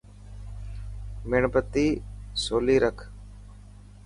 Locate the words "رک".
2.83-2.97